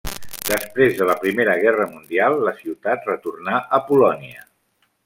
Després 0.51 0.95
de 1.01 1.09
la 1.09 1.17
Primera 1.25 1.53
Guerra 1.65 1.87
Mundial 1.93 2.41
la 2.49 2.55
ciutat 2.63 3.07
retornà 3.15 3.63
a 3.79 3.83
Polònia. 3.93 4.47